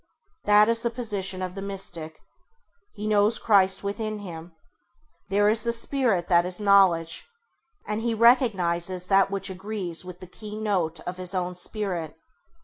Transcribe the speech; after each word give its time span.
That 0.45 0.67
is 0.67 0.81
the 0.81 0.89
position 0.89 1.43
of 1.43 1.53
the 1.53 1.61
Mystic. 1.61 2.17
He 2.95 3.05
knows 3.05 3.37
Christ 3.37 3.83
within 3.83 4.17
him. 4.17 4.51
There 5.29 5.47
is 5.47 5.63
the 5.63 5.71
Spirit 5.71 6.27
that 6.27 6.43
is 6.43 6.59
knowledge; 6.59 7.23
and 7.85 8.01
he 8.01 8.15
recognises 8.15 9.05
that 9.05 9.29
which 9.29 9.51
agrees 9.51 10.03
with 10.03 10.19
the 10.19 10.25
key 10.25 10.57
note 10.59 11.01
of 11.01 11.17
his 11.17 11.35
own 11.35 11.53
Spirit. 11.53 12.15